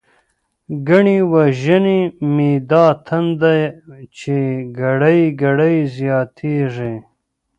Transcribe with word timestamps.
گڼی 0.87 1.19
وژنی 1.33 1.99
می 2.33 2.51
دا 2.69 2.85
تنده، 3.05 3.55
چی 4.17 4.37
گړی 4.79 5.21
گړی 5.41 5.75
زیاتتیږی 5.95 6.95